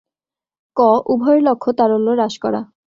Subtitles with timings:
[0.77, 0.79] ক.
[1.07, 2.61] উভয়ের লক্ষ্য তারল্য হ্রাস করা